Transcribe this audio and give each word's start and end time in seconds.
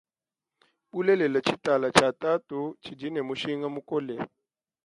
Bulelela 0.93 1.39
tshitala 1.45 1.87
tshia 1.95 2.11
tatu 2.21 2.57
tshidine 2.81 3.19
mushinga 3.27 3.67
mukole. 3.75 4.15